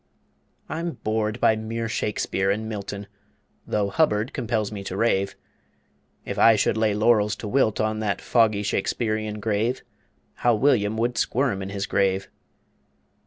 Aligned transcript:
I'm 0.67 0.93
bored 1.03 1.39
by 1.39 1.55
mere 1.55 1.87
Shakespeare 1.87 2.49
and 2.49 2.67
Milton, 2.67 3.05
Though 3.67 3.89
Hubbard 3.91 4.33
compels 4.33 4.71
me 4.71 4.83
to 4.85 4.97
rave; 4.97 5.35
If 6.25 6.39
I 6.39 6.55
should 6.55 6.75
lay 6.75 6.95
laurels 6.95 7.35
to 7.35 7.47
wilt 7.47 7.79
on 7.79 7.99
That 7.99 8.19
foggy 8.19 8.63
Shakespearean 8.63 9.39
grave, 9.39 9.83
How 10.37 10.55
William 10.55 10.97
would 10.97 11.19
squirm 11.19 11.61
in 11.61 11.69
his 11.69 11.85
grave! 11.85 12.29